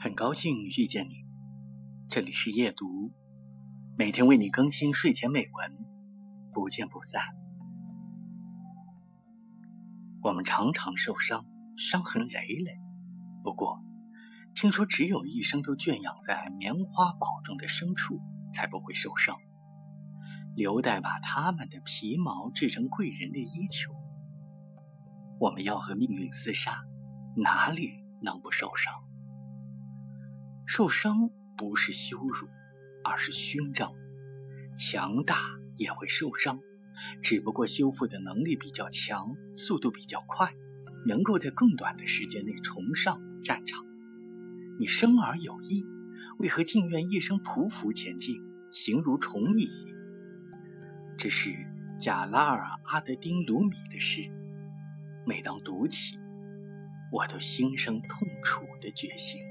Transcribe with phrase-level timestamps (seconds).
[0.00, 1.26] 很高兴遇见你，
[2.08, 3.12] 这里是夜读，
[3.96, 5.76] 每天为你更新睡前美文，
[6.52, 7.20] 不见不散。
[10.22, 11.44] 我们常常受伤，
[11.76, 12.78] 伤痕累累。
[13.42, 13.82] 不过，
[14.54, 18.20] 听说只有一生都圈养在棉花堡中的牲畜
[18.52, 19.36] 才不会受伤，
[20.54, 23.90] 刘代把他们的皮毛制成贵人的衣裘。
[25.40, 26.84] 我们要和命运厮杀，
[27.34, 28.94] 哪里能不受伤？
[30.70, 32.46] 受伤不是羞辱，
[33.02, 33.94] 而是勋章。
[34.76, 35.34] 强大
[35.78, 36.60] 也会受伤，
[37.22, 40.54] 只不过修复的能力比较强，速度比较快，
[41.06, 43.82] 能够在更短的时间内重上战场。
[44.78, 45.86] 你生而有意，
[46.38, 48.36] 为何竟愿一生匍匐前进，
[48.70, 49.70] 形如虫蚁？
[51.16, 51.50] 这是
[51.98, 54.30] 贾拉尔·阿德丁·鲁米的诗，
[55.26, 56.18] 每当读起，
[57.10, 59.47] 我都心生痛楚的决心。